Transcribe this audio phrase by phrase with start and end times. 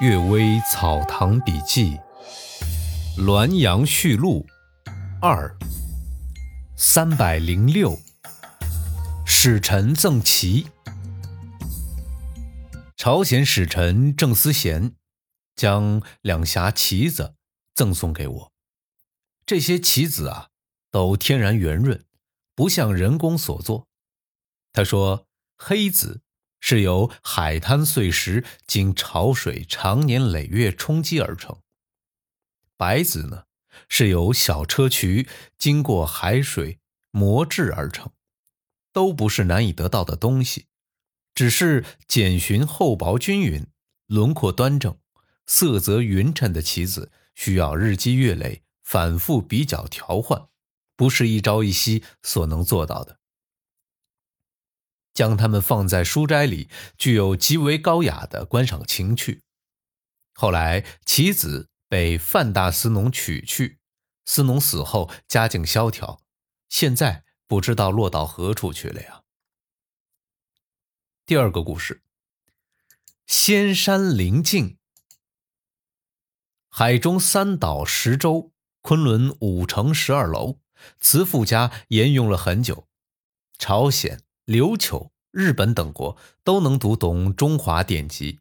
[0.02, 1.98] 《岳微草堂笔记》
[3.22, 4.46] 《滦阳序录》
[5.20, 5.54] 二
[6.74, 7.98] 三百零六，
[9.26, 10.68] 使臣赠旗。
[12.96, 14.94] 朝鲜使臣郑思贤
[15.54, 17.34] 将两匣棋子
[17.74, 18.52] 赠送给我。
[19.44, 20.48] 这些棋子啊，
[20.90, 22.02] 都天然圆润，
[22.54, 23.86] 不像人工所做。
[24.72, 25.26] 他说
[25.58, 26.22] ：“黑子。”
[26.60, 31.58] 是由海滩碎石经潮水长年累月冲击而成。
[32.76, 33.44] 白子呢，
[33.88, 35.26] 是由小砗磲
[35.58, 36.78] 经过海水
[37.10, 38.10] 磨制而成，
[38.92, 40.66] 都不是难以得到的东西，
[41.34, 43.66] 只是简寻厚薄均匀、
[44.06, 44.96] 轮廓端正、
[45.46, 50.48] 色泽匀称的棋子，需要日积月累、反复比较调换，
[50.96, 53.19] 不是一朝一夕所能做到的。
[55.12, 59.42] 将它们放在书斋里，具有极为高雅的观赏情趣。
[60.34, 63.78] 后来棋子被范大司农取去，
[64.24, 66.22] 司农死后家境萧条，
[66.68, 69.22] 现在不知道落到何处去了呀。
[71.26, 72.02] 第二个故事：
[73.26, 74.78] 仙山灵境，
[76.68, 80.60] 海中三岛十洲，昆仑五城十二楼，
[80.98, 82.88] 慈父家沿用了很久。
[83.58, 84.22] 朝鲜。
[84.50, 88.40] 琉球、日本等国都能读懂中华典籍。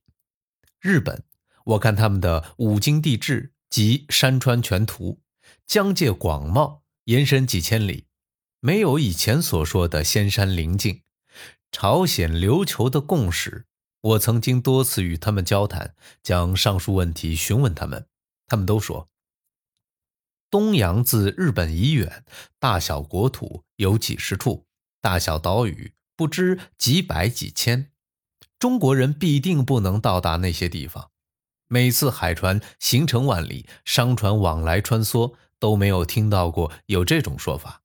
[0.82, 1.24] 日本，
[1.66, 5.22] 我看他们的《五经地志》及《山川全图》，
[5.68, 8.08] 疆界广袤，延伸几千里，
[8.60, 11.04] 没有以前所说的仙山灵境。
[11.72, 13.68] 朝鲜、琉球的共识，
[14.02, 18.08] 我曾经多次与他们交谈，将上述问题询问他们，
[18.48, 19.08] 他们都说：
[20.50, 22.26] 东洋自日本以远，
[22.58, 24.66] 大小国土有几十处，
[25.02, 25.94] 大小岛屿。
[26.20, 27.94] 不知几百几千，
[28.60, 31.12] 中国人必定不能到达那些地方。
[31.70, 37.84] 每次海船行程万里，商船往来穿梭，都没有听到过有这种说法。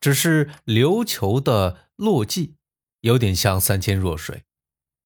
[0.00, 2.54] 只是琉球的洛基
[3.00, 4.44] 有点像三千弱水。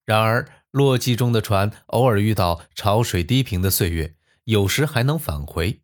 [0.05, 5.81] 然而洛基中的船偶尔遇到潮水低平的岁月，有时还能返回。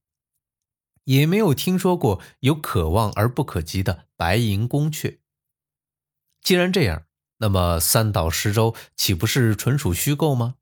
[1.05, 5.21] 也没有听说过有可望而不可及的白银宫阙。
[6.47, 7.05] 既然这样，
[7.39, 10.55] 那么三岛十洲岂不是纯属虚构吗？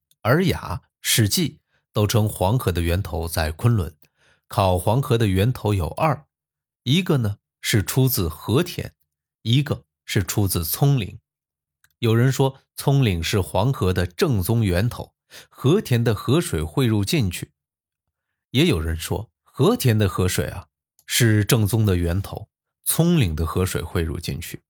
[0.22, 1.50] 《尔雅》《史记》
[1.92, 3.94] 都称黄河的源头在昆仑，
[4.46, 6.24] 考黄河的源头有二，
[6.82, 8.94] 一个呢是出自和田，
[9.42, 11.20] 一个是出自葱岭。
[11.98, 15.12] 有人说葱岭是黄河的正宗源头，
[15.50, 17.48] 和田的河水汇入进去；
[18.52, 20.68] 也有人说和田的河水啊
[21.04, 22.48] 是正宗的源头。
[22.90, 24.62] 葱岭的河水汇入进去，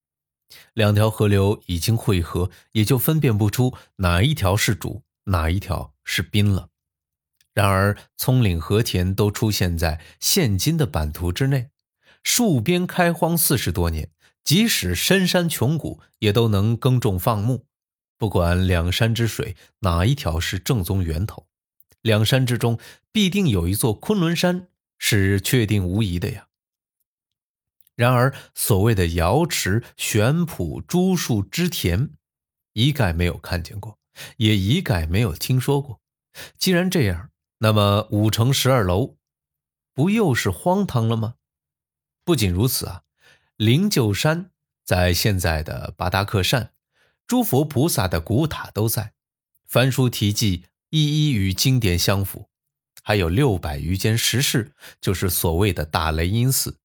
[0.74, 6.70] 两条河流已经汇合，也就分辨不出哪一条是主，哪一条是宾了。
[7.54, 11.70] 然而，葱岭和田都出现在现今的版图之内，
[12.24, 14.10] 戍边开荒四十多年，
[14.42, 17.66] 即使深山穷谷，也都能耕种放牧。
[18.18, 21.46] 不管两山之水哪一条是正宗源头，
[22.02, 22.80] 两山之中
[23.12, 24.66] 必定有一座昆仑山，
[24.98, 26.47] 是确定无疑的呀。
[27.98, 32.10] 然而，所谓的瑶池、玄圃、珠树、之田，
[32.72, 33.98] 一概没有看见过，
[34.36, 36.00] 也一概没有听说过。
[36.56, 39.16] 既然这样，那么五城十二楼，
[39.94, 41.34] 不又是荒唐了吗？
[42.24, 43.02] 不仅如此啊，
[43.56, 44.52] 灵鹫山
[44.84, 46.72] 在现在的巴达克山，
[47.26, 49.12] 诸佛菩萨的古塔都在，
[49.66, 52.48] 梵书题记一一与经典相符，
[53.02, 54.70] 还有六百余间石室，
[55.00, 56.78] 就是所谓的大雷音寺。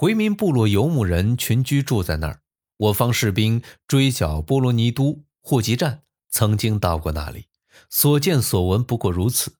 [0.00, 2.40] 回民部落游牧人群居住在那儿，
[2.78, 7.48] 我方士兵追剿波罗尼都霍集战，曾经到过那里，
[7.90, 9.56] 所见所闻不过如此。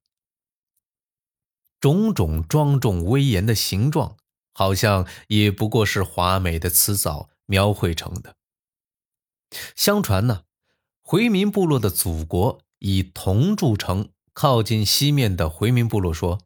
[1.78, 4.16] 种种庄重威严的形状，
[4.54, 8.36] 好像也不过是华美的辞藻描绘成的。
[9.76, 10.44] 相传呢，
[11.02, 16.40] 回民部落的祖国以铜铸城，靠近西面的回民部落说，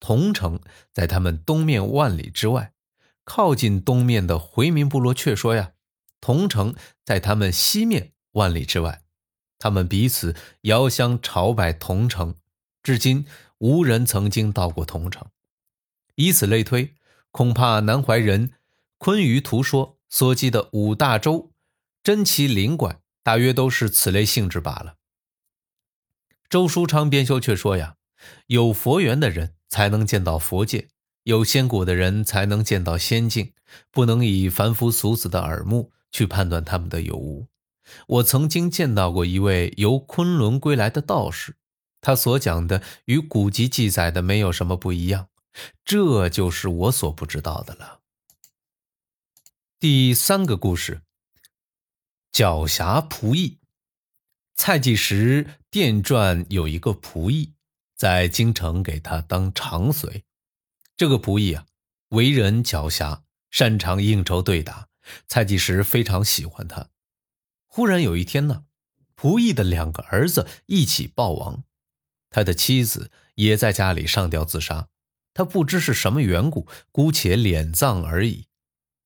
[0.00, 0.58] 铜城
[0.92, 2.72] 在他们东面万里之外。
[3.32, 5.74] 靠近东面的回民部落却说呀，
[6.20, 6.74] 桐城
[7.04, 9.04] 在他们西面万里之外，
[9.56, 12.34] 他们彼此遥相朝拜桐城，
[12.82, 13.24] 至今
[13.58, 15.28] 无人曾经到过桐城。
[16.16, 16.96] 以此类推，
[17.30, 18.48] 恐怕南怀仁
[18.98, 21.52] 《昆舆图说》所记的五大洲
[22.02, 24.96] 珍奇灵怪，大约都是此类性质罢了。
[26.48, 27.94] 周书昌编修却说呀，
[28.48, 30.88] 有佛缘的人才能见到佛界。
[31.30, 33.52] 有仙骨的人才能见到仙境，
[33.92, 37.46] 不能以凡夫俗子的耳目去判断他们的有无。
[38.08, 41.54] 我曾经见到过一位由昆仑归来的道士，
[42.00, 45.28] 他所讲的与古籍记载的没有什么不一样，
[45.84, 48.00] 这就是我所不知道的了。
[49.78, 51.02] 第三个故事：
[52.32, 53.58] 狡黠仆役。
[54.56, 57.52] 蔡继实殿传有一个仆役，
[57.94, 60.24] 在京城给他当长随。
[61.00, 61.64] 这个仆役啊，
[62.10, 64.90] 为人狡黠，擅长应酬对打。
[65.26, 66.90] 蔡继实非常喜欢他。
[67.68, 68.66] 忽然有一天呢，
[69.16, 71.64] 仆役的两个儿子一起暴亡，
[72.28, 74.88] 他的妻子也在家里上吊自杀。
[75.32, 78.48] 他不知是什么缘故，姑且敛葬而已。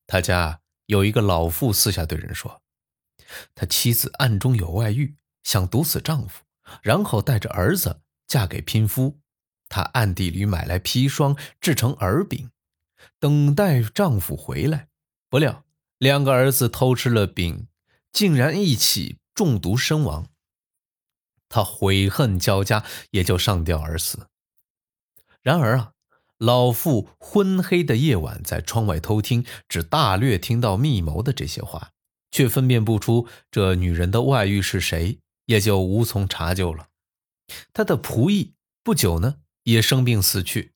[0.05, 2.61] 他家有一个老妇私下对人说，
[3.55, 6.43] 他妻子暗中有外遇，想毒死丈夫，
[6.81, 9.21] 然后带着儿子嫁给拼夫。
[9.75, 12.49] 他暗地里买来砒霜，制成饵饼，
[13.19, 14.87] 等待丈夫回来。
[15.29, 15.65] 不料
[15.97, 17.67] 两个儿子偷吃了饼。
[18.13, 20.29] 竟然一起中毒身亡，
[21.49, 24.27] 他悔恨交加，也就上吊而死。
[25.41, 25.91] 然而啊，
[26.37, 31.91] 老妇昏黑的夜晚在窗外偷听，只大略听到密谋的这些话，
[32.31, 36.87] 却分辨不出这女人的外遇是谁，也就无从查究了。
[37.73, 40.73] 他的仆役不久呢，也生病死去。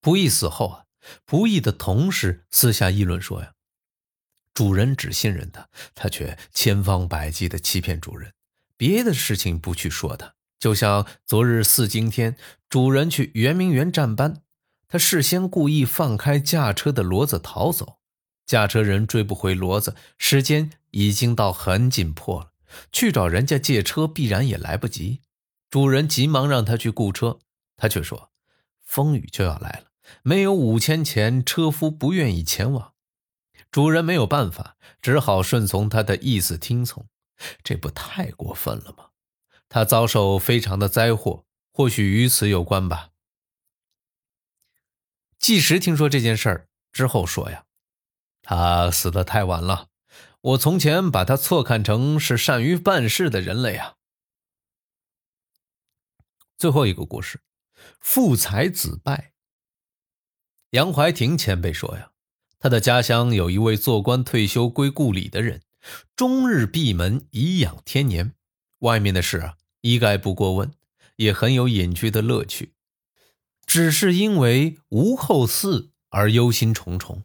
[0.00, 0.84] 仆役死后啊，
[1.26, 3.52] 仆役的同事私下议论说呀。
[4.54, 8.32] 主人只信任他，他却千方百计的欺骗主人。
[8.76, 12.36] 别的事情不去说他，就像昨日四更天，
[12.68, 14.42] 主人去圆明园站班，
[14.88, 17.98] 他事先故意放开驾车的骡子逃走，
[18.46, 22.52] 驾车人追不回骡子，时间已经到很紧迫了，
[22.90, 25.22] 去找人家借车必然也来不及。
[25.70, 27.38] 主人急忙让他去雇车，
[27.76, 28.30] 他却说
[28.80, 29.90] 风雨就要来了，
[30.22, 32.94] 没有五千钱，车夫不愿意前往。
[33.70, 37.06] 主人没有办法，只好顺从他的意思听从，
[37.62, 39.10] 这不太过分了吗？
[39.68, 43.10] 他遭受非常的灾祸，或许与此有关吧。
[45.38, 47.64] 季时听说这件事儿之后说呀
[48.40, 49.88] ：“他死得太晚了，
[50.40, 53.96] 我从前把他错看成是善于办事的人了呀。”
[56.58, 57.40] 最后一个故事，
[58.00, 59.32] 父才子败。
[60.70, 62.10] 杨怀廷前辈说呀。
[62.60, 65.62] 他的家乡有一位做官退休归故里的人，
[66.16, 68.34] 终日闭门颐养天年，
[68.80, 70.72] 外面的事啊一概不过问，
[71.14, 72.74] 也很有隐居的乐趣。
[73.64, 77.22] 只是因为无后嗣而忧心忡忡。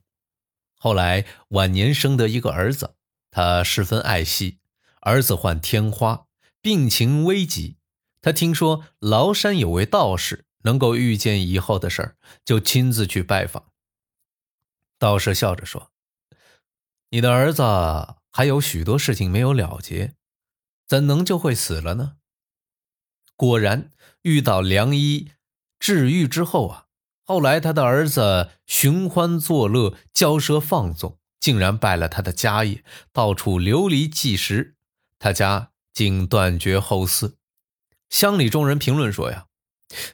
[0.75, 2.94] 后来晚年生得一个儿子，
[3.31, 4.59] 他十分爱惜。
[5.01, 6.27] 儿子患天花，
[6.62, 7.77] 病情危急。
[8.24, 12.16] 他听说崂山有位道士能够预见以后的事儿，
[12.46, 13.66] 就亲自去拜访。
[14.98, 15.92] 道士笑着说
[17.12, 17.62] ：“你的儿子
[18.31, 20.16] 还有许多事情没有了结，
[20.88, 22.14] 怎能就会死了呢？”
[23.36, 23.92] 果然
[24.22, 25.31] 遇到良医
[25.78, 26.86] 治愈之后啊，
[27.24, 34.78] 后来他的儿子寻欢作乐、骄奢放纵，竟然败了他的家业，到处流离寄食，
[35.20, 37.34] 他家竟断绝后嗣。
[38.13, 39.48] 乡里众人评论说：“呀，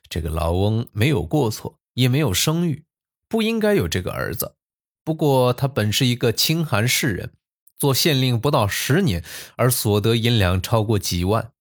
[0.07, 2.86] 这个老翁没有过错，也没有生育，
[3.28, 4.56] 不应该有这个儿子。”
[5.04, 7.34] 不过他本是一个清寒士人，
[7.75, 9.25] 做县令不到十年，
[9.57, 11.51] 而所得银两超过几万，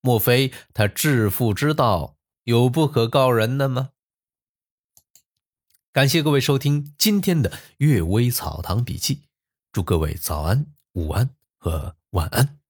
[0.00, 3.90] 莫非他致富之道有不可告人的吗？
[5.92, 9.14] 感谢各位收听今天的《阅微草堂笔记》，
[9.70, 12.63] 祝各位早安、午安和晚安。